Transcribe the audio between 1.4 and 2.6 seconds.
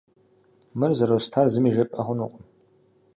зыми жепӏэ хъунукъым.